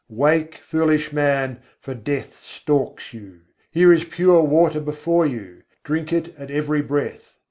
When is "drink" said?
5.83-6.11